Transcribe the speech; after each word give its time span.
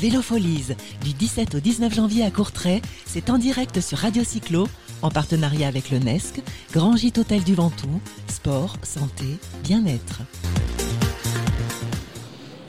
Vélofolies, 0.00 0.68
du 1.04 1.12
17 1.12 1.56
au 1.56 1.60
19 1.60 1.94
janvier 1.94 2.24
à 2.24 2.30
Courtrai, 2.30 2.80
c'est 3.04 3.28
en 3.28 3.36
direct 3.36 3.82
sur 3.82 3.98
Radio 3.98 4.24
Cyclo, 4.24 4.66
en 5.02 5.10
partenariat 5.10 5.68
avec 5.68 5.90
le 5.90 5.98
NESC, 5.98 6.40
Grand 6.72 6.96
Gîte 6.96 7.18
Hôtel 7.18 7.44
du 7.44 7.54
Ventoux, 7.54 8.00
sport, 8.26 8.76
santé, 8.82 9.26
bien-être. 9.62 10.20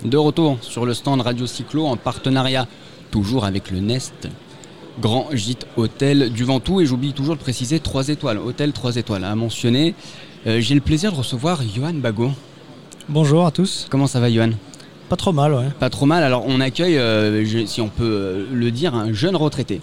De 0.04 0.18
retour 0.18 0.58
sur 0.62 0.86
le 0.86 0.94
stand 0.94 1.22
Radio 1.22 1.48
Cyclo 1.48 1.86
en 1.86 1.96
partenariat 1.96 2.68
toujours 3.12 3.46
avec 3.46 3.72
le 3.72 3.80
Nest, 3.80 4.28
Grand 5.00 5.30
Gîte 5.32 5.68
Hôtel 5.78 6.34
du 6.34 6.44
Ventoux. 6.44 6.82
Et 6.82 6.86
j'oublie 6.86 7.14
toujours 7.14 7.36
de 7.36 7.42
préciser 7.42 7.80
3 7.80 8.10
étoiles, 8.10 8.40
hôtel 8.40 8.74
3 8.74 8.98
étoiles 8.98 9.24
à 9.24 9.34
mentionner. 9.36 9.96
Euh, 10.48 10.60
J'ai 10.60 10.76
le 10.76 10.82
plaisir 10.82 11.14
de 11.14 11.18
recevoir 11.18 11.62
Johan 11.64 11.94
Bagot. 11.94 12.32
Bonjour 13.08 13.46
à 13.46 13.52
tous. 13.52 13.88
Comment 13.90 14.08
ça 14.08 14.20
va 14.20 14.30
Johan? 14.30 14.52
Pas 15.12 15.18
trop 15.18 15.34
mal, 15.34 15.54
ouais. 15.54 15.66
Pas 15.78 15.90
trop 15.90 16.06
mal. 16.06 16.24
Alors 16.24 16.46
on 16.48 16.62
accueille, 16.62 16.98
euh, 16.98 17.44
je- 17.44 17.66
si 17.66 17.82
on 17.82 17.90
peut 17.90 18.04
euh, 18.06 18.46
le 18.54 18.72
dire, 18.72 18.96
un 18.96 19.12
jeune 19.12 19.36
retraité. 19.36 19.82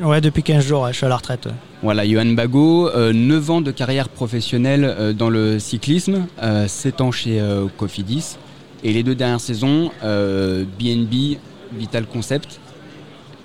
Ouais, 0.00 0.22
depuis 0.22 0.42
15 0.42 0.64
jours, 0.64 0.84
ouais, 0.84 0.92
je 0.92 0.96
suis 0.96 1.04
à 1.04 1.10
la 1.10 1.18
retraite. 1.18 1.44
ouais. 1.44 1.52
Voilà, 1.82 2.08
Johan 2.08 2.24
Bagot, 2.32 2.88
euh, 2.88 3.12
9 3.12 3.50
ans 3.50 3.60
de 3.60 3.72
carrière 3.72 4.08
professionnelle 4.08 4.86
euh, 4.86 5.12
dans 5.12 5.28
le 5.28 5.58
cyclisme, 5.58 6.26
euh, 6.42 6.66
7 6.66 7.02
ans 7.02 7.10
chez 7.12 7.38
euh, 7.42 7.66
Cofidis, 7.76 8.36
et 8.82 8.94
les 8.94 9.02
deux 9.02 9.14
dernières 9.14 9.40
saisons, 9.42 9.90
euh, 10.02 10.64
BNB, 10.78 11.36
Vital 11.74 12.06
Concept. 12.06 12.58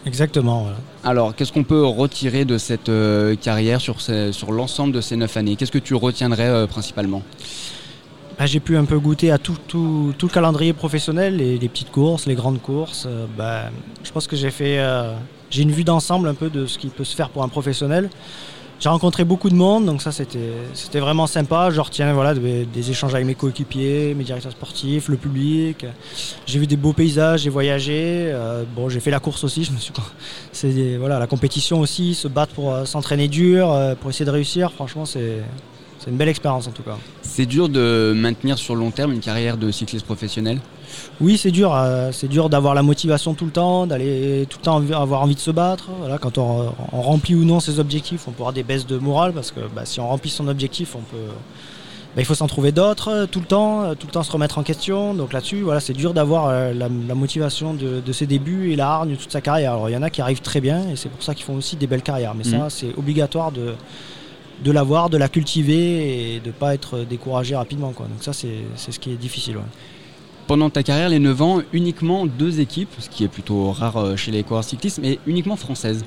Exactement, 0.06 0.62
voilà. 0.62 0.78
Alors, 1.04 1.36
qu'est-ce 1.36 1.52
qu'on 1.52 1.66
peut 1.66 1.84
retirer 1.84 2.46
de 2.46 2.58
cette 2.58 2.88
euh, 2.88 3.36
carrière 3.36 3.82
sur, 3.82 4.00
ces- 4.00 4.32
sur 4.32 4.54
l'ensemble 4.54 4.94
de 4.94 5.02
ces 5.02 5.18
9 5.18 5.36
années? 5.36 5.58
Qu'est-ce 5.58 5.72
que 5.74 5.80
tu 5.80 5.96
retiendrais 5.96 6.48
euh, 6.48 6.66
principalement? 6.66 7.24
Bah, 8.38 8.46
j'ai 8.46 8.60
pu 8.60 8.76
un 8.76 8.84
peu 8.84 9.00
goûter 9.00 9.32
à 9.32 9.38
tout, 9.38 9.56
le 9.74 10.28
calendrier 10.28 10.74
professionnel, 10.74 11.38
les, 11.38 11.70
petites 11.70 11.92
courses, 11.92 12.26
les 12.26 12.36
grandes 12.36 12.62
courses. 12.62 13.06
euh, 13.08 13.26
bah, 13.38 13.70
je 14.04 14.12
pense 14.12 14.28
que 14.28 14.36
j'ai 14.36 14.52
fait. 14.52 14.78
euh, 14.80 15.14
j'ai 15.50 15.62
une 15.62 15.72
vue 15.72 15.86
d'ensemble 15.86 16.28
un 16.28 16.34
peu 16.34 16.50
de 16.50 16.66
ce 16.66 16.78
qui 16.78 16.88
peut 16.88 17.06
se 17.06 17.16
faire 17.16 17.30
pour 17.30 17.44
un 17.44 17.48
professionnel. 17.48 18.10
J'ai 18.82 18.90
rencontré 18.90 19.24
beaucoup 19.24 19.50
de 19.50 19.56
monde, 19.56 19.86
donc 19.86 20.02
ça 20.02 20.12
c'était 20.12 21.00
vraiment 21.00 21.28
sympa. 21.28 21.70
Je 21.70 21.80
retiens 21.80 22.14
des, 22.34 22.92
échanges 22.92 23.16
avec 23.16 23.26
mes 23.26 23.36
coéquipiers, 23.36 24.14
mes 24.14 24.26
directeurs 24.26 24.52
sportifs, 24.52 25.08
le 25.08 25.16
public. 25.16 25.86
J'ai 26.46 26.60
vu 26.60 26.68
des 26.68 26.76
beaux 26.76 26.92
paysages, 26.92 27.44
j'ai 27.44 27.50
voyagé. 27.50 28.32
euh, 28.34 28.66
bon, 28.76 28.90
j'ai 28.90 29.00
fait 29.00 29.12
la 29.12 29.22
course 29.22 29.46
aussi. 29.46 29.72
La 31.08 31.28
compétition 31.28 31.80
aussi, 31.80 32.16
se 32.16 32.28
battre 32.28 32.54
pour 32.54 32.76
s'entraîner 32.86 33.30
dur, 33.30 33.74
pour 34.02 34.10
essayer 34.10 34.26
de 34.26 34.32
réussir. 34.32 34.74
Franchement, 34.74 35.06
c'est 35.06 35.42
une 36.06 36.18
belle 36.18 36.30
expérience 36.30 36.68
en 36.68 36.72
tout 36.72 36.84
cas. 36.84 36.98
C'est 37.36 37.46
dur 37.46 37.68
de 37.68 38.14
maintenir 38.16 38.58
sur 38.58 38.76
le 38.76 38.80
long 38.80 38.92
terme 38.92 39.12
une 39.12 39.20
carrière 39.20 39.58
de 39.58 39.70
cycliste 39.70 40.06
professionnel? 40.06 40.62
Oui, 41.20 41.38
c'est 41.38 41.52
dur. 41.52 41.76
euh, 41.76 42.12
c'est 42.14 42.30
dur 42.30 42.50
d'avoir 42.50 42.74
la 42.76 42.82
motivation 42.82 43.34
tout 43.34 43.44
le 43.44 43.52
temps, 43.52 43.86
d'aller 43.88 44.46
tout 44.50 44.58
le 44.60 44.64
temps 44.64 44.78
avoir 45.02 45.22
envie 45.22 45.36
de 45.36 45.40
se 45.42 45.52
battre. 45.52 45.90
Voilà, 46.00 46.18
quand 46.18 46.38
on, 46.38 46.72
on 46.94 47.02
remplit 47.02 47.36
ou 47.36 47.44
non 47.44 47.60
ses 47.60 47.78
objectifs, 47.82 48.30
on 48.30 48.32
peut 48.32 48.38
avoir 48.44 48.54
des 48.54 48.64
baisses 48.64 48.88
de 48.88 48.98
morale 48.98 49.34
parce 49.34 49.52
que 49.52 49.60
bah, 49.76 49.82
si 49.84 50.00
on 50.00 50.08
remplit 50.08 50.30
son 50.30 50.48
objectif, 50.48 50.96
on 50.96 51.00
peut. 51.00 51.18
bah, 52.16 52.22
il 52.22 52.26
faut 52.26 52.36
s'en 52.36 52.48
trouver 52.48 52.72
d'autres 52.72 53.10
euh, 53.12 53.26
tout 53.26 53.42
le 53.42 53.46
temps, 53.48 53.84
euh, 53.84 53.96
tout 53.96 54.08
le 54.08 54.14
temps 54.14 54.24
se 54.24 54.32
remettre 54.32 54.58
en 54.58 54.64
question. 54.64 55.14
Donc 55.14 55.34
là-dessus, 55.34 55.60
voilà, 55.60 55.82
c'est 55.82 55.92
dur 55.94 56.14
d'avoir 56.14 56.48
euh, 56.48 56.74
la, 56.74 56.88
la 56.88 57.16
motivation 57.16 57.74
de, 57.74 58.00
de 58.00 58.14
ses 58.14 58.28
débuts 58.28 58.72
et 58.72 58.78
la 58.78 58.88
hargne 58.92 59.12
de 59.12 59.16
toute 59.18 59.34
sa 59.34 59.42
carrière. 59.42 59.74
Alors 59.74 59.90
il 59.90 59.94
y 59.94 59.98
en 59.98 60.04
a 60.04 60.10
qui 60.10 60.22
arrivent 60.22 60.40
très 60.42 60.62
bien 60.62 60.88
et 60.90 60.96
c'est 60.96 61.10
pour 61.10 61.22
ça 61.22 61.36
qu'ils 61.36 61.44
font 61.44 61.56
aussi 61.56 61.76
des 61.76 61.88
belles 61.88 62.02
carrières. 62.02 62.34
Mais 62.34 62.46
ça, 62.46 62.58
Mhm. 62.60 62.70
c'est 62.70 62.98
obligatoire 62.98 63.52
de 63.52 63.74
de 64.64 64.72
l'avoir, 64.72 65.10
de 65.10 65.18
la 65.18 65.30
cultiver 65.30 66.36
et 66.36 66.40
de 66.40 66.52
pas 66.52 66.74
être 66.74 67.00
découragé 67.00 67.56
rapidement. 67.56 67.92
Quoi. 67.92 68.08
Donc 68.08 68.24
ça, 68.24 68.34
c'est 68.34 68.92
ce 68.92 69.00
qui 69.00 69.12
est 69.12 69.18
difficile. 69.18 69.58
Pendant 70.48 70.70
ta 70.70 70.84
carrière, 70.84 71.10
les 71.10 71.20
9 71.20 71.42
ans, 71.42 71.62
uniquement 71.74 72.28
deux 72.28 72.60
équipes, 72.60 72.94
ce 73.00 73.10
qui 73.10 73.24
est 73.24 73.28
plutôt 73.28 73.72
rare 73.72 73.98
euh, 73.98 74.16
chez 74.16 74.30
les 74.30 74.44
coureurs 74.44 74.64
cyclistes, 74.64 75.00
mais 75.02 75.18
uniquement 75.26 75.56
françaises. 75.56 76.06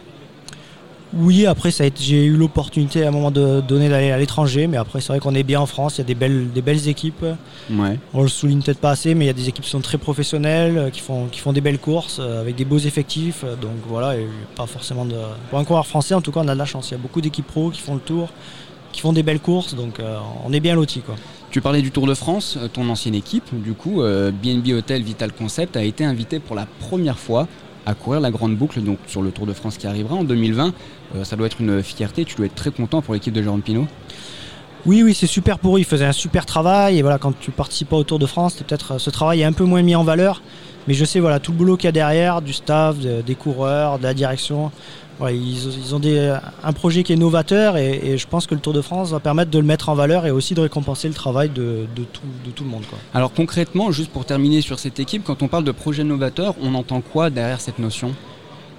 Oui, 1.15 1.47
après 1.47 1.71
ça 1.71 1.85
j'ai 1.99 2.27
eu 2.27 2.37
l'opportunité 2.37 3.03
à 3.05 3.09
un 3.09 3.11
moment 3.11 3.31
de- 3.31 3.63
donné 3.67 3.89
d'aller 3.89 4.11
à 4.11 4.19
l'étranger, 4.19 4.67
mais 4.67 4.77
après 4.77 5.01
c'est 5.01 5.09
vrai 5.09 5.21
qu'on 5.21 5.35
est 5.35 5.43
bien 5.43 5.59
en 5.61 5.65
France, 5.67 5.97
il 5.97 5.99
y 5.99 6.03
a 6.03 6.05
des 6.05 6.15
belles, 6.15 6.51
des 6.53 6.61
belles 6.61 6.87
équipes. 6.87 7.25
Ouais. 7.71 7.99
On 8.13 8.23
le 8.23 8.29
souligne 8.29 8.61
peut-être 8.63 8.79
pas 8.81 8.91
assez, 8.91 9.15
mais 9.15 9.25
il 9.25 9.29
y 9.29 9.31
a 9.31 9.35
des 9.35 9.49
équipes 9.49 9.65
qui 9.65 9.71
sont 9.71 9.81
très 9.81 9.97
professionnelles, 9.97 10.77
euh, 10.77 10.91
qui 10.91 11.01
font, 11.01 11.27
qui 11.33 11.41
font 11.41 11.55
des 11.55 11.63
belles 11.63 11.79
courses 11.79 12.19
euh, 12.21 12.43
avec 12.43 12.57
des 12.57 12.67
beaux 12.67 12.79
effectifs. 12.79 13.43
euh, 13.45 13.57
Donc 13.57 13.71
voilà, 13.89 14.15
pas 14.55 14.67
forcément 14.67 15.07
de. 15.07 15.15
Pour 15.49 15.59
un 15.59 15.65
coureur 15.65 15.87
français, 15.87 16.13
en 16.15 16.21
tout 16.21 16.31
cas, 16.31 16.41
on 16.45 16.49
a 16.49 16.53
de 16.55 16.59
la 16.59 16.67
chance. 16.67 16.91
Il 16.91 16.93
y 16.93 16.95
a 16.97 16.99
beaucoup 16.99 17.23
d'équipes 17.23 17.47
pro 17.47 17.71
qui 17.71 17.81
font 17.81 17.95
le 17.95 18.01
tour, 18.01 18.29
qui 18.93 19.01
font 19.01 19.15
des 19.15 19.23
belles 19.23 19.41
courses, 19.41 19.75
donc 19.75 20.01
euh, 20.01 20.19
on 20.45 20.53
est 20.53 20.61
bien 20.61 20.75
lotis 20.75 21.01
quoi. 21.01 21.15
Tu 21.51 21.63
parlais 21.63 21.81
du 21.81 21.91
Tour 21.91 22.07
de 22.07 22.13
France, 22.13 22.59
ton 22.75 22.87
ancienne 22.91 23.15
équipe, 23.15 23.45
du 23.63 23.73
coup, 23.73 24.03
euh, 24.03 24.31
BNB 24.31 24.73
Hotel 24.75 25.03
Vital 25.03 25.33
Concept 25.33 25.79
a 25.79 25.83
été 25.83 26.05
invité 26.05 26.39
pour 26.41 26.55
la 26.55 26.67
première 26.67 27.19
fois 27.19 27.49
à 27.89 27.95
courir 27.95 28.21
la 28.21 28.31
grande 28.31 28.55
boucle 28.55 28.83
donc 28.83 28.99
sur 29.07 29.23
le 29.23 29.31
Tour 29.31 29.47
de 29.47 29.55
France 29.55 29.79
qui 29.79 29.87
arrivera 29.87 30.15
en 30.15 30.23
2020. 30.23 30.75
Euh, 31.17 31.25
ça 31.25 31.37
doit 31.37 31.47
être 31.47 31.61
une 31.61 31.83
fierté, 31.83 32.27
tu 32.27 32.37
dois 32.37 32.45
être 32.45 32.55
très 32.55 32.71
content 32.71 33.01
pour 33.01 33.15
l'équipe 33.15 33.33
de 33.33 33.43
Jérôme 33.43 33.63
Pinault. 33.63 33.87
Oui, 34.87 35.03
oui, 35.03 35.15
c'est 35.15 35.27
super 35.27 35.59
pour 35.59 35.77
eux. 35.77 35.81
Ils 35.81 35.85
faisaient 35.85 36.05
un 36.05 36.13
super 36.13 36.47
travail. 36.47 36.99
Et 36.99 37.03
voilà, 37.03 37.19
quand 37.19 37.39
tu 37.39 37.51
participes 37.51 37.93
au 37.93 38.05
Tour 38.05 38.19
de 38.19 38.27
France, 38.27 38.55
peut-être 38.55 38.93
euh, 38.93 38.99
ce 38.99 39.11
travail 39.11 39.41
est 39.41 39.45
un 39.45 39.53
peu 39.53 39.65
moins 39.65 39.83
mis 39.83 39.97
en 39.97 40.05
valeur. 40.05 40.43
Mais 40.87 40.95
je 40.95 41.05
sais, 41.05 41.21
voilà, 41.21 41.39
tout 41.41 41.53
le 41.53 41.59
boulot 41.59 41.77
qu'il 41.77 41.87
y 41.87 41.89
a 41.89 41.93
derrière, 41.93 42.41
du 42.41 42.53
staff, 42.53 42.99
de- 42.99 43.21
des 43.21 43.35
coureurs, 43.35 43.99
de 43.99 44.05
la 44.05 44.15
direction. 44.15 44.71
Ils, 45.27 45.95
ont 45.95 46.01
un 46.63 46.73
projet 46.73 47.03
qui 47.03 47.13
est 47.13 47.17
novateur 47.17 47.77
et, 47.77 48.17
je 48.17 48.27
pense 48.29 48.47
que 48.47 48.55
le 48.55 48.61
Tour 48.61 48.73
de 48.73 48.81
France 48.81 49.11
va 49.11 49.19
permettre 49.19 49.51
de 49.51 49.59
le 49.59 49.65
mettre 49.65 49.89
en 49.89 49.95
valeur 49.95 50.27
et 50.27 50.31
aussi 50.31 50.55
de 50.55 50.61
récompenser 50.61 51.09
le 51.09 51.15
travail 51.15 51.49
de, 51.49 51.87
tout, 52.55 52.65
le 52.65 52.71
monde. 52.71 52.85
Alors 53.15 53.33
concrètement, 53.33 53.91
juste 53.91 54.13
pour 54.13 54.25
terminer 54.25 54.61
sur 54.61 54.79
cette 54.79 55.01
équipe, 55.01 55.25
quand 55.25 55.43
on 55.43 55.49
parle 55.49 55.65
de 55.65 55.73
projet 55.73 56.05
novateur, 56.05 56.55
on 56.63 56.75
entend 56.75 57.01
quoi 57.01 57.31
derrière 57.31 57.61
cette 57.61 57.81
notion? 57.81 58.15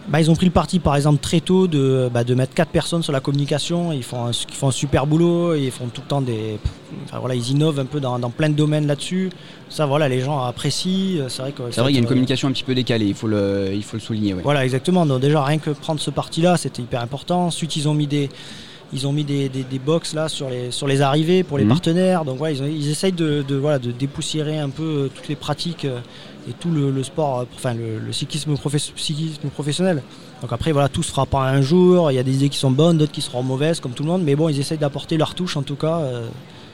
Bah, 0.09 0.19
ils 0.19 0.31
ont 0.31 0.35
pris 0.35 0.47
le 0.47 0.51
parti, 0.51 0.79
par 0.79 0.95
exemple, 0.95 1.19
très 1.19 1.39
tôt 1.39 1.67
de, 1.67 2.09
bah, 2.11 2.23
de 2.23 2.33
mettre 2.33 2.55
quatre 2.55 2.71
personnes 2.71 3.03
sur 3.03 3.13
la 3.13 3.19
communication. 3.19 3.93
Ils 3.93 4.03
font 4.03 4.25
un, 4.25 4.31
ils 4.31 4.55
font 4.55 4.69
un 4.69 4.71
super 4.71 5.05
boulot. 5.05 5.53
Ils 5.53 5.69
font 5.69 5.85
tout 5.87 6.01
le 6.01 6.07
temps 6.07 6.21
des. 6.21 6.57
enfin, 7.05 7.19
voilà, 7.19 7.35
ils 7.35 7.51
innovent 7.51 7.79
un 7.79 7.85
peu 7.85 7.99
dans, 7.99 8.17
dans 8.17 8.31
plein 8.31 8.49
de 8.49 8.55
domaines 8.55 8.87
là-dessus. 8.87 9.29
Ça, 9.69 9.85
voilà, 9.85 10.09
les 10.09 10.21
gens 10.21 10.43
apprécient. 10.43 11.29
C'est 11.29 11.43
vrai 11.43 11.51
que. 11.51 11.61
C'est 11.69 11.81
vrai 11.81 11.91
qu'il 11.91 11.95
y 11.95 11.99
a 11.99 11.99
une 11.99 12.05
euh, 12.05 12.09
communication 12.09 12.47
un 12.47 12.51
petit 12.51 12.63
peu 12.63 12.73
décalée, 12.73 13.05
il 13.05 13.13
faut 13.13 13.27
le, 13.27 13.69
il 13.71 13.83
faut 13.83 13.97
le 13.97 14.01
souligner. 14.01 14.33
ouais. 14.33 14.41
Voilà, 14.41 14.63
exactement. 14.63 15.05
Donc, 15.05 15.21
déjà, 15.21 15.43
rien 15.43 15.59
que 15.59 15.69
prendre 15.69 15.99
ce 15.99 16.09
parti-là, 16.09 16.57
c'était 16.57 16.81
hyper 16.81 17.01
important. 17.01 17.45
Ensuite, 17.45 17.75
ils 17.75 17.87
ont 17.87 17.93
mis 17.93 18.07
des. 18.07 18.29
Ils 18.91 19.05
ont 19.05 19.11
mis 19.11 19.23
des, 19.23 19.49
des, 19.49 19.63
des 19.63 19.77
box 19.79 20.13
là 20.15 20.27
sur 20.29 20.49
les, 20.49 20.71
sur 20.71 20.87
les 20.87 21.01
arrivées 21.01 21.43
pour 21.43 21.57
les 21.59 21.63
Mhm. 21.63 21.69
partenaires. 21.69 22.25
Donc 22.25 22.41
ouais, 22.41 22.55
ils, 22.55 22.63
ont- 22.63 22.65
ils 22.65 22.89
essayent 22.89 23.11
de, 23.11 23.43
de, 23.47 23.55
voilà, 23.55 23.77
de 23.79 23.91
dépoussiérer 23.91 24.57
un 24.57 24.69
peu 24.69 24.83
euh, 24.83 25.09
toutes 25.13 25.27
les 25.27 25.35
pratiques 25.35 25.85
euh, 25.85 25.99
et 26.49 26.53
tout 26.53 26.71
le, 26.71 26.89
le 26.89 27.03
sport, 27.03 27.39
euh, 27.41 27.45
enfin 27.55 27.75
le, 27.75 27.99
le 27.99 28.11
cyclisme, 28.13 28.55
professe- 28.55 28.91
cyclisme 28.95 29.49
professionnel. 29.49 30.01
Donc 30.41 30.51
après 30.53 30.71
voilà, 30.71 30.89
tout 30.89 31.03
se 31.03 31.11
fera 31.11 31.25
pas 31.27 31.41
un 31.49 31.61
jour. 31.61 32.11
Il 32.11 32.15
y 32.15 32.19
a 32.19 32.23
des 32.23 32.33
idées 32.35 32.49
qui 32.49 32.57
sont 32.57 32.71
bonnes, 32.71 32.97
d'autres 32.97 33.11
qui 33.11 33.21
seront 33.21 33.43
mauvaises 33.43 33.79
comme 33.79 33.91
tout 33.91 34.03
le 34.03 34.09
monde. 34.09 34.23
Mais 34.23 34.35
bon, 34.35 34.49
ils 34.49 34.59
essayent 34.59 34.77
d'apporter 34.79 35.17
leur 35.17 35.35
touche 35.35 35.55
en 35.55 35.61
tout 35.61 35.75
cas 35.75 35.99
euh, 35.99 36.27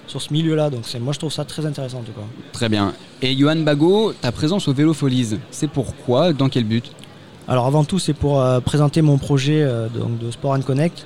sur 0.08 0.22
ce 0.22 0.32
milieu-là. 0.32 0.70
Donc 0.70 0.84
moi 1.02 1.12
je 1.12 1.20
trouve 1.20 1.34
ça 1.34 1.44
très 1.44 1.66
intéressant 1.66 1.98
en 1.98 2.04
tout 2.04 2.14
cas. 2.14 2.22
Très 2.54 2.70
bien. 2.70 2.94
Et 3.22 3.36
Johan 3.38 3.58
Bagot, 3.58 4.14
ta 4.22 4.32
présence 4.32 4.70
au 4.70 4.74
Vélo 4.74 4.94
Folies, 4.94 5.38
c'est 5.52 5.70
pourquoi 5.70 6.32
Dans 6.32 6.48
quel 6.48 6.64
but? 6.64 6.90
Alors 7.48 7.66
avant 7.66 7.84
tout, 7.84 8.00
c'est 8.00 8.14
pour 8.14 8.40
euh, 8.42 8.60
présenter 8.62 9.02
mon 9.02 9.18
projet 9.18 9.62
euh, 9.64 9.90
donc, 9.90 10.18
de 10.18 10.32
Sport 10.32 10.54
and 10.54 10.62
Connect. 10.62 11.06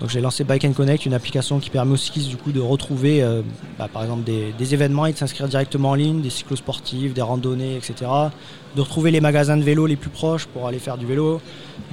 Donc 0.00 0.10
j'ai 0.10 0.20
lancé 0.20 0.44
Bike 0.44 0.64
and 0.66 0.72
Connect, 0.74 1.06
une 1.06 1.14
application 1.14 1.58
qui 1.58 1.70
permet 1.70 1.92
aux 1.94 1.96
cyclistes 1.96 2.28
du 2.28 2.36
coup 2.36 2.52
de 2.52 2.60
retrouver 2.60 3.22
euh, 3.22 3.40
bah, 3.78 3.88
par 3.90 4.02
exemple 4.02 4.24
des, 4.24 4.52
des 4.58 4.74
événements 4.74 5.06
et 5.06 5.12
de 5.12 5.16
s'inscrire 5.16 5.48
directement 5.48 5.90
en 5.90 5.94
ligne, 5.94 6.20
des 6.20 6.28
cyclosportifs, 6.30 7.14
des 7.14 7.22
randonnées, 7.22 7.76
etc. 7.76 8.10
De 8.74 8.80
retrouver 8.82 9.10
les 9.10 9.22
magasins 9.22 9.56
de 9.56 9.62
vélo 9.62 9.86
les 9.86 9.96
plus 9.96 10.10
proches 10.10 10.44
pour 10.44 10.66
aller 10.66 10.78
faire 10.78 10.98
du 10.98 11.06
vélo, 11.06 11.40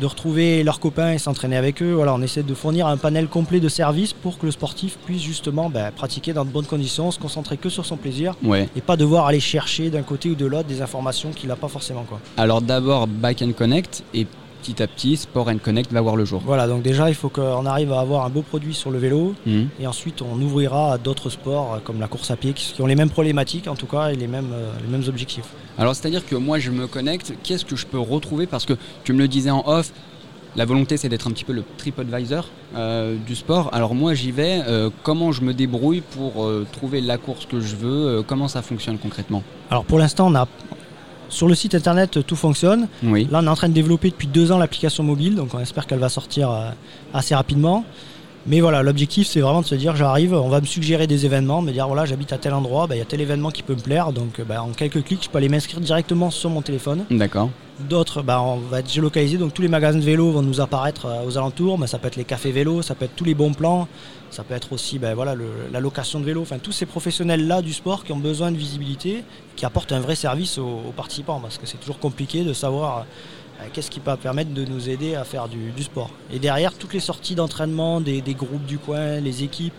de 0.01 0.05
retrouver 0.05 0.63
leurs 0.63 0.81
copains 0.81 1.13
et 1.13 1.17
s'entraîner 1.17 1.55
avec 1.55 1.81
eux. 1.81 1.93
Voilà, 1.93 2.13
on 2.13 2.21
essaie 2.21 2.43
de 2.43 2.53
fournir 2.53 2.87
un 2.87 2.97
panel 2.97 3.27
complet 3.27 3.61
de 3.61 3.69
services 3.69 4.11
pour 4.11 4.37
que 4.37 4.45
le 4.47 4.51
sportif 4.51 4.97
puisse 5.05 5.21
justement 5.21 5.69
bah, 5.69 5.91
pratiquer 5.95 6.33
dans 6.33 6.43
de 6.43 6.49
bonnes 6.49 6.65
conditions, 6.65 7.09
se 7.11 7.19
concentrer 7.19 7.55
que 7.55 7.69
sur 7.69 7.85
son 7.85 7.95
plaisir 7.95 8.35
Ouais. 8.43 8.67
et 8.75 8.81
pas 8.81 8.97
devoir 8.97 9.27
aller 9.27 9.39
chercher 9.39 9.89
d'un 9.89 10.01
côté 10.01 10.29
ou 10.29 10.35
de 10.35 10.45
l'autre 10.45 10.67
des 10.67 10.81
informations 10.81 11.31
qu'il 11.31 11.47
n'a 11.47 11.55
pas 11.55 11.69
forcément. 11.69 12.03
Quoi. 12.03 12.19
Alors 12.35 12.61
d'abord 12.61 13.07
Bike 13.07 13.41
and 13.43 13.53
Connect 13.53 14.03
et 14.13 14.27
petit 14.63 14.81
à 14.81 14.87
petit 14.87 15.17
Sport 15.17 15.49
and 15.49 15.57
Connect 15.61 15.91
va 15.91 15.99
voir 16.01 16.15
le 16.15 16.23
jour. 16.25 16.41
Voilà, 16.45 16.67
donc 16.67 16.81
déjà 16.83 17.09
il 17.09 17.15
faut 17.15 17.29
qu'on 17.29 17.65
arrive 17.65 17.91
à 17.91 17.99
avoir 17.99 18.25
un 18.25 18.29
beau 18.29 18.41
produit 18.41 18.73
sur 18.73 18.91
le 18.91 18.97
vélo 18.97 19.35
Mhm. 19.45 19.67
et 19.79 19.87
ensuite 19.87 20.21
on 20.21 20.39
ouvrira 20.41 20.93
à 20.93 20.97
d'autres 20.97 21.29
sports 21.29 21.73
euh, 21.73 21.79
comme 21.83 21.99
la 21.99 22.07
course 22.07 22.31
à 22.31 22.37
pied 22.37 22.53
qui 22.53 22.81
ont 22.81 22.85
les 22.85 22.95
mêmes 22.95 23.09
problématiques 23.09 23.67
en 23.67 23.75
tout 23.75 23.87
cas 23.87 24.09
et 24.11 24.15
les 24.15 24.27
mêmes, 24.27 24.51
euh, 24.53 24.71
les 24.85 24.89
mêmes 24.89 25.07
objectifs. 25.07 25.45
Alors 25.77 25.95
c'est-à-dire 25.95 26.25
que 26.25 26.35
moi 26.35 26.59
je 26.59 26.71
me 26.71 26.87
connecte, 26.87 27.33
qu'est-ce 27.43 27.65
que 27.65 27.75
je 27.75 27.85
peux 27.85 27.99
retrouver? 27.99 28.45
Parce 28.47 28.65
que 28.65 28.73
tu 29.03 29.11
me 29.13 29.19
le 29.19 29.27
disais 29.27 29.49
en 29.49 29.63
off, 29.67 29.91
la 30.55 30.65
volonté 30.65 30.95
c'est 30.97 31.09
d'être 31.09 31.27
un 31.27 31.31
petit 31.31 31.43
peu 31.43 31.53
le 31.53 31.63
TripAdvisor 31.77 32.47
euh, 32.75 33.15
du 33.27 33.35
sport. 33.35 33.69
Alors 33.73 33.93
moi 33.95 34.13
j'y 34.13 34.31
vais, 34.31 34.61
euh, 34.67 34.89
comment 35.03 35.31
je 35.33 35.41
me 35.41 35.53
débrouille 35.53 36.01
pour 36.15 36.45
euh, 36.45 36.65
trouver 36.71 37.01
la 37.01 37.17
course 37.17 37.45
que 37.45 37.59
je 37.59 37.75
veux, 37.75 38.23
comment 38.25 38.47
ça 38.47 38.61
fonctionne 38.61 38.97
concrètement? 38.97 39.43
Alors 39.69 39.83
pour 39.83 39.99
l'instant 39.99 40.27
on 40.31 40.35
a 40.35 40.47
sur 41.29 41.47
le 41.47 41.55
site 41.55 41.75
internet 41.75 42.25
tout 42.25 42.35
fonctionne. 42.35 42.87
Oui. 43.03 43.27
Là 43.31 43.39
on 43.41 43.45
est 43.45 43.49
en 43.49 43.55
train 43.55 43.69
de 43.69 43.73
développer 43.73 44.09
depuis 44.09 44.27
deux 44.27 44.51
ans 44.51 44.57
l'application 44.57 45.03
mobile 45.03 45.35
donc 45.35 45.53
on 45.53 45.59
espère 45.59 45.87
qu'elle 45.87 45.99
va 45.99 46.09
sortir 46.09 46.51
euh, 46.51 46.69
assez 47.13 47.35
rapidement. 47.35 47.85
Mais 48.45 48.59
voilà, 48.59 48.83
l'objectif 48.83 49.27
c'est 49.27 49.39
vraiment 49.39 49.61
de 49.61 49.65
se 49.65 49.75
dire 49.75 49.95
j'arrive, 49.95 50.33
on 50.33 50.49
va 50.49 50.59
me 50.59 50.65
suggérer 50.65 51.07
des 51.07 51.25
événements, 51.25 51.61
me 51.61 51.71
dire 51.71 51.87
voilà 51.87 52.05
j'habite 52.05 52.33
à 52.33 52.37
tel 52.37 52.53
endroit, 52.53 52.87
bah, 52.87 52.95
il 52.95 52.99
y 52.99 53.01
a 53.01 53.05
tel 53.05 53.21
événement 53.21 53.51
qui 53.51 53.63
peut 53.63 53.73
me 53.73 53.79
plaire, 53.79 54.11
donc 54.11 54.41
bah, 54.41 54.61
en 54.61 54.71
quelques 54.71 55.01
clics 55.03 55.23
je 55.23 55.29
peux 55.29 55.37
aller 55.37 55.47
m'inscrire 55.47 55.79
directement 55.79 56.29
sur 56.29 56.49
mon 56.49 56.61
téléphone. 56.61 57.05
D'accord. 57.09 57.49
D'autres, 57.79 58.21
bah, 58.21 58.41
on 58.41 58.57
va 58.57 58.79
être 58.79 58.91
géolocalisé, 58.91 59.37
donc 59.37 59.53
tous 59.53 59.61
les 59.61 59.69
magasins 59.69 59.97
de 59.97 60.03
vélo 60.03 60.31
vont 60.31 60.41
nous 60.41 60.59
apparaître 60.59 61.05
euh, 61.05 61.25
aux 61.25 61.37
alentours, 61.37 61.79
mais 61.79 61.87
ça 61.87 61.99
peut 61.99 62.07
être 62.07 62.17
les 62.17 62.25
cafés 62.25 62.51
vélo, 62.51 62.81
ça 62.81 62.95
peut 62.95 63.05
être 63.05 63.15
tous 63.15 63.23
les 63.23 63.33
bons 63.33 63.53
plans, 63.53 63.87
ça 64.29 64.43
peut 64.43 64.53
être 64.53 64.73
aussi 64.73 64.97
voilà, 64.97 65.35
la 65.71 65.79
location 65.79 66.19
de 66.19 66.25
vélo, 66.25 66.41
enfin 66.41 66.57
tous 66.57 66.71
ces 66.71 66.85
professionnels-là 66.85 67.61
du 67.61 67.71
sport 67.71 68.03
qui 68.03 68.11
ont 68.11 68.17
besoin 68.17 68.51
de 68.51 68.57
visibilité, 68.57 69.23
qui 69.55 69.65
apportent 69.65 69.91
un 69.91 70.01
vrai 70.01 70.15
service 70.15 70.57
aux, 70.57 70.93
participants, 70.95 71.39
parce 71.41 71.57
que 71.57 71.65
c'est 71.65 71.77
toujours 71.77 71.99
compliqué 71.99 72.43
de 72.43 72.51
savoir 72.53 72.97
euh, 72.97 73.01
qu'est-ce 73.71 73.89
qui 73.89 73.99
peut 73.99 74.15
permettre 74.15 74.53
de 74.53 74.65
nous 74.65 74.89
aider 74.89 75.15
à 75.15 75.23
faire 75.23 75.47
du, 75.47 75.83
sport. 75.83 76.09
Et 76.31 76.39
derrière, 76.39 76.73
toutes 76.73 76.93
les 76.93 76.99
sorties 76.99 77.35
d'entraînement 77.35 78.01
des, 78.01 78.21
groupes 78.33 78.65
du 78.65 78.77
coin, 78.77 79.19
les 79.19 79.43
équipes, 79.43 79.73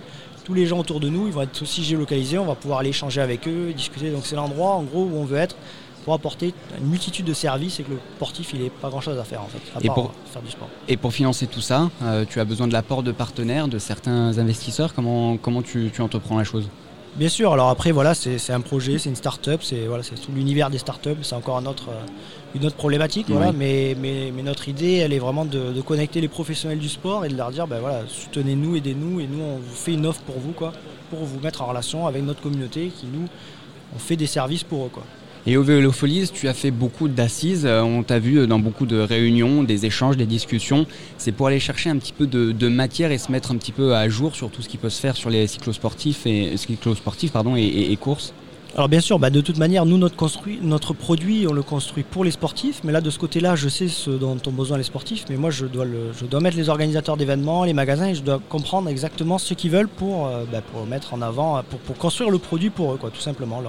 tous 0.44 0.54
les 0.54 0.66
gens 0.66 0.78
autour 0.78 1.00
de 1.00 1.08
nous, 1.08 1.26
ils 1.26 1.32
vont 1.32 1.42
être 1.42 1.62
aussi 1.62 1.82
géolocalisés, 1.82 2.38
on 2.38 2.44
va 2.44 2.54
pouvoir 2.54 2.80
aller 2.80 2.90
échanger 2.90 3.20
avec 3.20 3.48
eux, 3.48 3.72
discuter. 3.74 4.10
Donc 4.10 4.26
c'est 4.26 4.36
l'endroit 4.36 4.72
en 4.74 4.82
gros 4.82 5.04
où 5.04 5.16
on 5.16 5.24
veut 5.24 5.38
être 5.38 5.56
pour 6.04 6.12
apporter 6.12 6.52
une 6.78 6.88
multitude 6.88 7.24
de 7.24 7.32
services 7.32 7.80
et 7.80 7.82
que 7.82 7.92
le 7.92 7.98
sportif 8.16 8.50
il 8.52 8.60
n'ait 8.60 8.68
pas 8.68 8.90
grand 8.90 9.00
chose 9.00 9.18
à 9.18 9.24
faire 9.24 9.40
en 9.40 9.46
fait, 9.46 9.60
à 9.74 9.82
et 9.82 9.86
part 9.86 9.94
pour, 9.94 10.12
faire 10.30 10.42
du 10.42 10.50
sport. 10.50 10.68
Et 10.86 10.98
pour 10.98 11.14
financer 11.14 11.46
tout 11.46 11.62
ça, 11.62 11.90
euh, 12.02 12.26
tu 12.28 12.40
as 12.40 12.44
besoin 12.44 12.66
de 12.66 12.74
l'apport 12.74 13.02
de 13.02 13.10
partenaires, 13.10 13.68
de 13.68 13.78
certains 13.78 14.36
investisseurs. 14.36 14.92
Comment, 14.92 15.38
comment 15.38 15.62
tu, 15.62 15.90
tu 15.94 16.02
entreprends 16.02 16.36
la 16.36 16.44
chose? 16.44 16.68
Bien 17.16 17.28
sûr, 17.28 17.52
alors 17.52 17.68
après 17.68 17.92
voilà, 17.92 18.12
c'est 18.12 18.50
un 18.50 18.60
projet, 18.60 18.98
c'est 18.98 19.08
une 19.08 19.14
start-up, 19.14 19.60
c'est 19.62 19.86
voilà, 19.86 20.02
tout 20.02 20.32
l'univers 20.34 20.68
des 20.68 20.78
start-up, 20.78 21.18
c'est 21.22 21.36
encore 21.36 21.56
un 21.56 21.66
autre, 21.66 21.90
euh, 21.90 22.56
une 22.56 22.66
autre 22.66 22.74
problématique, 22.74 23.26
voilà, 23.28 23.52
mais, 23.52 23.96
mais, 24.00 24.32
mais, 24.34 24.42
notre 24.42 24.68
idée, 24.68 24.94
elle 24.94 25.12
est 25.12 25.20
vraiment 25.20 25.44
de, 25.44 25.80
connecter 25.82 26.20
les 26.20 26.26
professionnels 26.26 26.80
du 26.80 26.88
sport 26.88 27.24
et 27.24 27.28
de 27.28 27.36
leur 27.36 27.52
dire, 27.52 27.68
ben 27.68 27.78
voilà, 27.78 28.00
soutenez-nous, 28.08 28.74
aidez-nous, 28.74 29.20
et 29.20 29.28
nous 29.28 29.40
on 29.40 29.58
vous 29.58 29.74
fait 29.76 29.92
une 29.92 30.06
offre 30.06 30.22
pour 30.22 30.40
vous, 30.40 30.50
quoi, 30.50 30.72
pour 31.10 31.20
vous 31.20 31.38
mettre 31.38 31.62
en 31.62 31.66
relation 31.66 32.08
avec 32.08 32.24
notre 32.24 32.40
communauté 32.40 32.88
qui 32.88 33.06
nous, 33.06 33.28
on 33.94 33.98
fait 34.00 34.16
des 34.16 34.26
services 34.26 34.64
pour 34.64 34.86
eux, 34.86 34.90
quoi. 34.92 35.04
Et 35.46 35.58
au 35.58 35.62
Vélofolies, 35.62 36.30
tu 36.32 36.48
as 36.48 36.54
fait 36.54 36.70
beaucoup 36.70 37.06
d'assises. 37.06 37.66
Euh, 37.66 37.82
on 37.82 38.02
t'a 38.02 38.18
vu 38.18 38.46
dans 38.46 38.58
beaucoup 38.58 38.86
de 38.86 38.98
réunions, 38.98 39.62
des 39.62 39.84
échanges, 39.84 40.16
des 40.16 40.24
discussions. 40.24 40.86
C'est 41.18 41.32
pour 41.32 41.48
aller 41.48 41.60
chercher 41.60 41.90
un 41.90 41.98
petit 41.98 42.14
peu 42.14 42.26
de, 42.26 42.68
matière 42.68 43.12
et 43.12 43.18
se 43.18 43.30
mettre 43.30 43.52
un 43.52 43.56
petit 43.56 43.72
peu 43.72 43.94
à 43.94 44.08
jour 44.08 44.34
sur 44.34 44.50
tout 44.50 44.62
ce 44.62 44.68
qui 44.70 44.78
peut 44.78 44.88
se 44.88 45.00
faire 45.00 45.16
sur 45.16 45.28
les 45.28 45.46
cyclosportifs 45.46 46.26
et, 46.26 46.56
cyclosportifs 46.56 47.30
pardon, 47.30 47.56
et, 47.56 47.94
courses. 48.00 48.32
Alors 48.74 48.88
bien 48.88 49.00
sûr, 49.00 49.18
bah, 49.18 49.28
de 49.28 49.42
toute 49.42 49.58
manière, 49.58 49.84
nous, 49.84 49.98
notre, 49.98 50.16
notre 50.62 50.94
produit, 50.94 51.46
on 51.46 51.52
le 51.52 51.62
construit 51.62 52.04
pour 52.04 52.24
les 52.24 52.30
sportifs. 52.30 52.80
Mais 52.82 52.90
là, 52.90 53.02
de 53.02 53.10
ce 53.10 53.18
côté-là, 53.18 53.54
je 53.54 53.68
sais 53.68 53.88
ce 53.88 54.10
dont 54.10 54.38
ont 54.46 54.50
besoin 54.52 54.78
les 54.78 54.84
sportifs. 54.84 55.26
Mais 55.28 55.36
moi, 55.36 55.50
je 55.50 55.66
dois, 55.66 55.84
je 56.18 56.24
dois 56.24 56.40
mettre 56.40 56.56
les 56.56 56.70
organisateurs 56.70 57.18
d'événements, 57.18 57.64
les 57.64 57.74
magasins, 57.74 58.08
et 58.08 58.14
je 58.14 58.22
dois 58.22 58.40
comprendre 58.48 58.88
exactement 58.88 59.36
ce 59.36 59.52
qu'ils 59.52 59.70
veulent 59.70 59.88
pour, 59.88 60.26
euh, 60.26 60.44
bah, 60.50 60.62
pour 60.72 60.86
mettre 60.86 61.12
en 61.12 61.20
avant, 61.20 61.62
pour, 61.68 61.78
pour, 61.80 61.98
construire 61.98 62.30
le 62.30 62.38
produit 62.38 62.70
pour 62.70 62.94
eux, 62.94 62.96
quoi, 62.96 63.10
tout 63.10 63.20
simplement. 63.20 63.62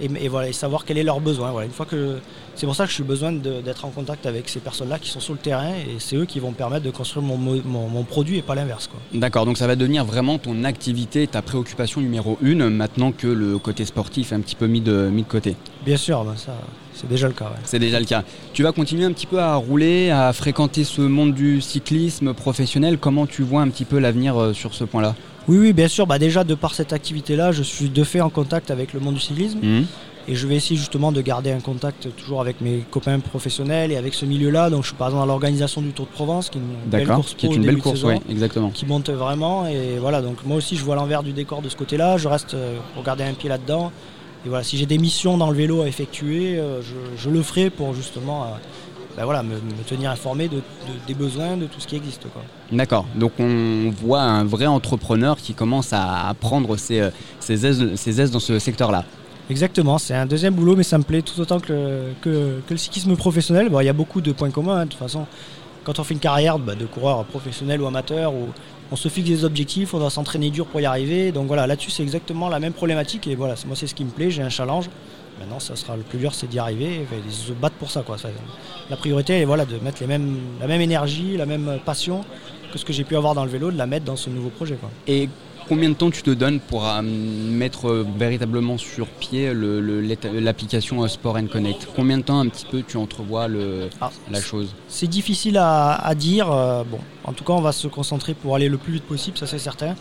Et, 0.00 0.28
voilà, 0.28 0.48
et 0.48 0.52
savoir 0.52 0.84
quel 0.84 0.98
est 0.98 1.02
leur 1.02 1.20
besoin. 1.20 1.50
Voilà, 1.50 1.66
une 1.66 1.72
fois 1.72 1.86
que 1.86 2.18
c'est 2.54 2.66
pour 2.66 2.74
ça 2.74 2.84
que 2.84 2.90
je 2.90 2.94
suis 2.94 3.04
besoin 3.04 3.32
d'être 3.32 3.84
en 3.84 3.90
contact 3.90 4.26
avec 4.26 4.48
ces 4.48 4.60
personnes-là 4.60 4.98
qui 4.98 5.10
sont 5.10 5.20
sur 5.20 5.34
le 5.34 5.38
terrain 5.38 5.72
et 5.74 5.96
c'est 5.98 6.16
eux 6.16 6.24
qui 6.24 6.40
vont 6.40 6.50
me 6.50 6.54
permettre 6.54 6.84
de 6.84 6.90
construire 6.90 7.24
mon, 7.24 7.36
mon, 7.36 8.04
produit 8.04 8.38
et 8.38 8.42
pas 8.42 8.54
l'inverse. 8.54 8.88
D'accord, 9.12 9.46
donc 9.46 9.58
ça 9.58 9.66
va 9.66 9.76
devenir 9.76 10.04
vraiment 10.04 10.38
ton 10.38 10.64
activité, 10.64 11.26
ta 11.26 11.42
préoccupation 11.42 12.00
numéro 12.00 12.38
une 12.40 12.68
maintenant 12.68 13.12
que 13.12 13.26
le 13.26 13.58
côté 13.58 13.84
sportif 13.84 14.32
est 14.32 14.34
un 14.34 14.40
petit 14.40 14.56
peu 14.56 14.66
mis 14.66 14.80
de, 14.80 15.08
mis 15.12 15.22
de 15.22 15.28
côté. 15.28 15.56
Bien 15.84 15.96
sûr, 15.96 16.24
ben 16.24 16.36
ça, 16.36 16.52
c'est 16.94 17.08
déjà 17.08 17.28
le 17.28 17.34
cas. 17.34 17.52
C'est 17.64 17.78
déjà 17.78 18.00
le 18.00 18.06
cas. 18.06 18.24
Tu 18.54 18.62
vas 18.62 18.72
continuer 18.72 19.04
un 19.04 19.12
petit 19.12 19.26
peu 19.26 19.38
à 19.38 19.54
rouler, 19.56 20.10
à 20.10 20.32
fréquenter 20.32 20.84
ce 20.84 21.02
monde 21.02 21.34
du 21.34 21.60
cyclisme 21.60 22.32
professionnel. 22.32 22.98
Comment 22.98 23.26
tu 23.26 23.42
vois 23.42 23.60
un 23.60 23.68
petit 23.68 23.84
peu 23.84 23.98
l'avenir 23.98 24.40
euh, 24.40 24.52
sur 24.54 24.72
ce 24.74 24.84
point-là? 24.84 25.14
Oui, 25.48 25.58
oui, 25.58 25.72
bien 25.72 25.88
sûr. 25.88 26.06
Bah 26.06 26.18
déjà, 26.18 26.44
de 26.44 26.54
par 26.54 26.74
cette 26.74 26.92
activité-là, 26.92 27.52
je 27.52 27.62
suis 27.62 27.88
de 27.88 28.04
fait 28.04 28.20
en 28.20 28.30
contact 28.30 28.70
avec 28.70 28.92
le 28.92 29.00
monde 29.00 29.14
du 29.14 29.20
cyclisme. 29.20 29.58
Mmh. 29.62 29.84
Et 30.28 30.34
je 30.34 30.46
vais 30.48 30.56
essayer 30.56 30.76
justement 30.76 31.12
de 31.12 31.20
garder 31.20 31.52
un 31.52 31.60
contact 31.60 32.08
toujours 32.16 32.40
avec 32.40 32.60
mes 32.60 32.82
copains 32.90 33.20
professionnels 33.20 33.92
et 33.92 33.96
avec 33.96 34.12
ce 34.12 34.26
milieu-là. 34.26 34.70
Donc 34.70 34.82
je 34.82 34.88
suis 34.88 34.96
par 34.96 35.08
exemple 35.08 35.22
dans 35.22 35.26
l'organisation 35.26 35.80
du 35.80 35.92
Tour 35.92 36.06
de 36.06 36.10
Provence, 36.10 36.50
qui 36.50 36.58
est 36.58 36.60
une 36.62 36.90
belle 36.90 37.06
course 37.06 37.34
qui 37.34 37.46
est 37.46 37.54
une 37.54 37.64
belle 37.64 37.78
course, 37.78 38.04
exactement. 38.28 38.70
Qui 38.70 38.86
monte 38.86 39.08
vraiment. 39.10 39.68
Et 39.68 39.98
voilà, 40.00 40.22
donc 40.22 40.44
moi 40.44 40.56
aussi 40.56 40.76
je 40.76 40.84
vois 40.84 40.96
l'envers 40.96 41.22
du 41.22 41.32
décor 41.32 41.62
de 41.62 41.68
ce 41.68 41.76
côté-là. 41.76 42.16
Je 42.16 42.26
reste 42.26 42.54
euh, 42.54 42.78
pour 42.94 43.04
garder 43.04 43.22
un 43.22 43.34
pied 43.34 43.48
là-dedans. 43.48 43.92
Et 44.44 44.48
voilà, 44.48 44.64
si 44.64 44.76
j'ai 44.76 44.86
des 44.86 44.98
missions 44.98 45.36
dans 45.36 45.50
le 45.50 45.56
vélo 45.56 45.82
à 45.82 45.88
effectuer, 45.88 46.58
euh, 46.58 46.80
je, 47.16 47.30
le 47.30 47.42
ferai 47.42 47.70
pour 47.70 47.94
justement 47.94 48.44
euh, 48.44 48.46
ben 49.16 49.24
voilà, 49.24 49.42
me, 49.42 49.58
tenir 49.86 50.10
informé 50.10 50.48
de, 50.48 50.60
des 51.06 51.14
besoins, 51.14 51.56
de 51.56 51.66
tout 51.66 51.80
ce 51.80 51.86
qui 51.86 51.96
existe. 51.96 52.26
D'accord, 52.70 53.06
donc 53.14 53.32
on 53.38 53.90
voit 53.90 54.20
un 54.20 54.44
vrai 54.44 54.66
entrepreneur 54.66 55.36
qui 55.38 55.54
commence 55.54 55.92
à 55.92 56.34
prendre 56.38 56.76
ses, 56.76 57.08
ses, 57.40 57.66
aises, 57.66 58.30
dans 58.30 58.40
ce 58.40 58.58
secteur-là. 58.58 59.04
Exactement, 59.48 59.98
c'est 59.98 60.14
un 60.14 60.26
deuxième 60.26 60.54
boulot, 60.54 60.76
mais 60.76 60.82
ça 60.82 60.98
me 60.98 61.04
plaît 61.04 61.22
tout 61.22 61.40
autant 61.40 61.60
que, 61.60 62.12
que, 62.20 62.60
le 62.68 62.76
cyclisme 62.76 63.16
professionnel. 63.16 63.68
Bon, 63.70 63.80
il 63.80 63.86
y 63.86 63.88
a 63.88 63.94
beaucoup 63.94 64.20
de 64.20 64.32
points 64.32 64.50
communs, 64.50 64.76
hein, 64.76 64.84
de 64.84 64.90
toute 64.90 64.98
façon. 64.98 65.26
Quand 65.84 65.98
on 65.98 66.04
fait 66.04 66.14
une 66.14 66.20
carrière 66.20 66.58
bah, 66.58 66.74
de 66.74 66.84
coureur 66.84 67.24
professionnel 67.24 67.80
ou 67.80 67.86
amateur, 67.86 68.32
on 68.90 68.96
se 68.96 69.08
fixe 69.08 69.28
des 69.28 69.44
objectifs, 69.44 69.94
on 69.94 69.98
doit 69.98 70.10
s'entraîner 70.10 70.50
dur 70.50 70.66
pour 70.66 70.80
y 70.80 70.86
arriver. 70.86 71.32
Donc 71.32 71.46
voilà, 71.46 71.66
là-dessus, 71.66 71.90
c'est 71.90 72.02
exactement 72.02 72.48
la 72.48 72.60
même 72.60 72.72
problématique. 72.72 73.26
Et 73.26 73.34
voilà, 73.34 73.54
moi, 73.66 73.76
c'est 73.76 73.86
ce 73.86 73.94
qui 73.94 74.04
me 74.04 74.10
plaît, 74.10 74.30
j'ai 74.30 74.42
un 74.42 74.48
challenge. 74.48 74.88
Maintenant, 75.38 75.60
ça 75.60 75.76
sera 75.76 75.96
le 75.96 76.02
plus 76.02 76.18
dur, 76.18 76.34
c'est 76.34 76.46
d'y 76.46 76.58
arriver 76.58 77.06
et 77.12 77.26
de 77.26 77.30
se 77.30 77.52
battre 77.52 77.76
pour 77.76 77.90
ça. 77.90 78.02
Quoi. 78.02 78.16
La 78.88 78.96
priorité 78.96 79.40
est 79.40 79.44
voilà, 79.44 79.64
de 79.64 79.78
mettre 79.78 79.98
les 80.00 80.06
mêmes, 80.06 80.36
la 80.60 80.66
même 80.66 80.80
énergie, 80.80 81.36
la 81.36 81.46
même 81.46 81.78
passion 81.84 82.24
que 82.72 82.78
ce 82.78 82.84
que 82.84 82.92
j'ai 82.92 83.04
pu 83.04 83.16
avoir 83.16 83.34
dans 83.34 83.44
le 83.44 83.50
vélo, 83.50 83.70
de 83.70 83.76
la 83.76 83.86
mettre 83.86 84.04
dans 84.04 84.16
ce 84.16 84.30
nouveau 84.30 84.48
projet. 84.48 84.76
Quoi. 84.76 84.90
Et 85.06 85.28
combien 85.68 85.88
de 85.88 85.94
temps 85.94 86.10
tu 86.10 86.22
te 86.22 86.30
donnes 86.30 86.60
pour 86.60 86.86
euh, 86.86 87.02
mettre 87.02 87.88
euh, 87.88 88.06
véritablement 88.16 88.78
sur 88.78 89.06
pied 89.06 89.52
l'application 89.54 91.02
euh, 91.02 91.08
Sport 91.08 91.36
and 91.36 91.46
Connect? 91.46 91.88
Combien 91.94 92.18
de 92.18 92.22
temps 92.22 92.40
un 92.40 92.48
petit 92.48 92.66
peu 92.66 92.82
tu 92.82 92.96
entrevois 92.96 93.48
le, 93.48 93.88
ah, 94.00 94.10
la 94.30 94.40
chose? 94.40 94.74
C'est 94.88 95.06
difficile 95.06 95.58
à, 95.58 96.14
dire. 96.16 96.48
bon, 96.48 96.98
en 97.24 97.32
tout 97.32 97.44
cas, 97.44 97.52
on 97.52 97.60
va 97.60 97.72
se 97.72 97.88
concentrer 97.88 98.34
pour 98.34 98.54
aller 98.54 98.68
le 98.68 98.78
plus 98.78 98.94
vite 98.94 99.04
possible, 99.04 99.36
ça 99.36 99.46
c'est 99.46 99.58
certain. 99.58 99.94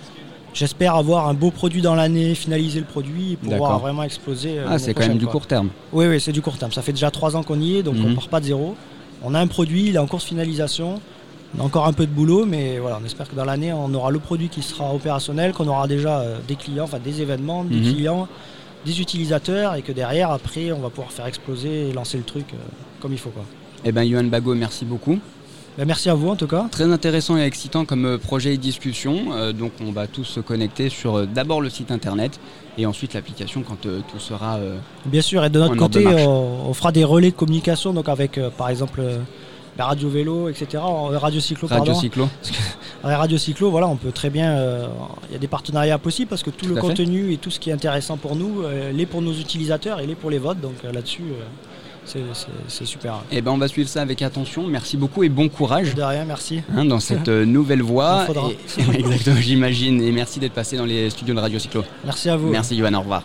J'espère 0.56 0.96
avoir 0.96 1.28
un 1.28 1.34
beau 1.34 1.52
produit 1.52 1.82
dans 1.82 1.96
l'année, 1.96 2.34
finaliser 2.34 2.80
le 2.80 2.86
produit 2.86 3.34
et 3.34 3.36
pouvoir 3.36 3.78
vraiment 3.78 4.04
exploser. 4.04 4.60
ah, 4.66 4.80
c'est 4.80 4.94
quand 4.94 5.06
même 5.06 5.18
du 5.18 5.28
court 5.28 5.48
terme. 5.48 5.70
Oui, 5.92 6.06
oui, 6.08 6.22
c'est 6.22 6.32
du 6.32 6.42
court 6.42 6.58
terme. 6.58 6.72
Ça 6.72 6.82
fait 6.82 6.94
déjà 6.94 7.12
trois 7.12 7.36
ans 7.36 7.44
qu'on 7.44 7.60
y 7.60 7.76
est, 7.76 7.84
donc 7.84 7.96
on 7.98 8.04
ne 8.04 8.10
mhm. 8.10 8.16
part 8.16 8.30
pas 8.30 8.40
de 8.40 8.46
zéro. 8.46 8.76
On 9.22 9.34
a 9.34 9.40
un 9.40 9.48
produit, 9.48 9.90
il 9.90 9.96
est 9.96 10.00
en 10.00 10.08
course 10.08 10.24
finalisation. 10.24 11.02
On 11.58 11.62
a 11.62 11.66
encore 11.66 11.86
un 11.88 11.92
peu 11.92 12.06
de 12.06 12.12
boulot, 12.12 12.46
mais 12.46 12.80
voilà, 12.80 13.00
on 13.02 13.06
espère 13.06 13.30
que 13.30 13.36
dans 13.36 13.44
l'année, 13.44 13.74
on 13.74 13.94
aura 13.94 14.12
le 14.12 14.20
produit 14.20 14.48
qui 14.48 14.62
sera 14.62 14.94
opérationnel, 14.94 15.52
qu'on 15.52 15.68
aura 15.68 15.88
déjà 15.90 16.20
euh, 16.20 16.38
des 16.48 16.56
clients, 16.56 16.86
enfin 16.86 17.00
des 17.00 17.22
événements, 17.22 17.66
des 17.66 17.76
mhm. 17.76 17.94
clients, 17.94 18.28
des 18.86 19.02
utilisateurs, 19.02 19.76
et 19.76 19.82
que 19.82 19.92
derrière, 19.92 20.32
après, 20.32 20.72
on 20.72 20.80
va 20.80 20.90
pouvoir 20.90 21.12
faire 21.12 21.26
exploser 21.26 21.90
et 21.90 21.92
lancer 21.92 22.18
le 22.18 22.24
truc 22.24 22.46
euh, 22.54 22.58
comme 23.02 23.12
il 23.12 23.20
faut. 23.20 23.32
Quoi. 23.32 23.44
Eh 23.84 23.92
bien, 23.92 24.04
Yohan 24.04 24.24
Bago, 24.24 24.56
merci 24.56 24.86
beaucoup. 24.86 25.20
Bah, 25.78 25.84
merci 25.84 26.10
à 26.10 26.14
vous 26.14 26.30
en 26.30 26.36
tout 26.36 26.48
cas. 26.48 26.68
Très 26.72 26.86
intéressant 26.86 27.38
et 27.38 27.42
excitant 27.42 27.84
comme 27.84 28.06
euh, 28.06 28.18
projet 28.18 28.54
et 28.54 28.58
discussion. 28.58 29.34
Euh, 29.34 29.52
donc 29.52 29.74
on 29.82 29.92
va 29.92 30.08
tous 30.08 30.24
se 30.24 30.40
connecter 30.40 30.88
sur 30.88 31.16
euh, 31.16 31.26
d'abord 31.26 31.60
le 31.60 31.70
site 31.70 31.92
internet 31.92 32.40
et 32.78 32.86
ensuite 32.86 33.14
l'application 33.14 33.62
quand 33.62 33.82
tout 33.82 34.20
sera. 34.20 34.60
Bien 35.06 35.22
sûr, 35.22 35.44
et 35.44 35.50
de 35.50 35.60
notre 35.60 35.76
côté, 35.76 36.06
on, 36.06 36.74
fera 36.74 36.92
des 36.92 37.06
relais 37.06 37.32
de 37.32 37.36
communication 37.36 37.94
donc 37.94 38.10
avec 38.10 38.38
par 38.58 38.68
exemple 38.68 39.02
la 39.78 39.86
radio 39.86 40.10
vélo, 40.10 40.50
etc. 40.50 40.84
Radio 40.84 41.40
cyclo, 41.40 41.70
radio 41.70 41.94
cyclo. 41.94 42.28
radio 43.04 43.38
cyclo, 43.38 43.72
voilà, 43.72 43.88
on 43.88 43.96
peut 43.96 44.12
très 44.12 44.30
bien. 44.30 44.58
Il 45.30 45.34
y 45.34 45.36
a 45.36 45.40
des 45.40 45.48
partenariats 45.48 45.98
possibles 45.98 46.28
parce 46.28 46.44
que 46.44 46.50
tout, 46.50 46.68
le 46.68 46.76
contenu 46.76 47.32
et 47.32 47.38
tout 47.38 47.50
ce 47.50 47.62
qui 47.62 47.70
est 47.70 47.74
intéressant 47.74 48.18
pour 48.18 48.36
nous, 48.36 48.64
l'est 48.94 49.06
pour 49.06 49.22
nos 49.22 49.34
utilisateurs 49.34 50.02
et 50.02 50.06
l'est 50.08 50.16
pour 50.16 50.30
les 50.30 50.40
votes. 50.40 50.60
Donc 50.60 50.76
là-dessus 50.84 51.24
c'est 52.06 52.86
super. 52.86 53.16
Et 53.32 53.38
eh 53.38 53.42
ben 53.42 53.52
on 53.52 53.58
va 53.58 53.68
suivre 53.68 53.90
ça 53.90 54.02
avec 54.02 54.22
attention. 54.22 54.68
Merci 54.68 54.98
beaucoup 54.98 55.24
et 55.24 55.30
bon 55.30 55.50
courage. 55.50 55.96
De 55.96 56.02
rien, 56.02 56.26
merci. 56.26 56.62
Hein, 56.76 56.86
dans 56.86 57.00
cette 57.00 57.28
euh, 57.28 57.46
nouvelle 57.46 57.82
voie. 57.82 58.28
exactement, 58.94 59.42
j'imagine. 59.42 60.02
Et 60.02 60.12
merci 60.12 60.40
d'être 60.40 60.54
passé 60.54 60.78
dans 60.78 60.86
les 60.86 61.10
studios 61.10 61.36
de 61.36 61.40
Radio 61.40 61.60
Cyclo. 61.60 61.84
Merci 62.04 62.30
à 62.30 62.38
vous. 62.38 62.50
Merci 62.50 62.78
Johan, 62.78 62.94
au 62.94 63.00
revoir. 63.02 63.24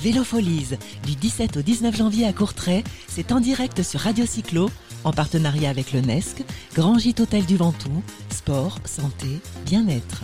Vélofolies, 0.00 0.78
du 1.06 1.14
17 1.14 1.58
au 1.58 1.62
19 1.62 1.94
janvier 1.94 2.26
à 2.26 2.32
Courtrai, 2.32 2.84
c'est 3.06 3.32
en 3.32 3.40
direct 3.40 3.82
sur 3.82 4.00
Radio 4.00 4.24
Cyclo, 4.24 4.70
en 5.04 5.12
partenariat 5.12 5.68
avec 5.68 5.92
le 5.92 6.00
NESC, 6.00 6.42
Grand 6.74 6.98
Gîte 6.98 7.20
Hôtel 7.20 7.44
du 7.44 7.58
Ventoux, 7.58 8.02
sport, 8.30 8.78
santé, 8.86 9.40
bien-être. 9.66 10.22